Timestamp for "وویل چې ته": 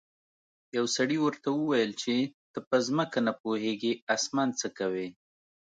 1.51-2.59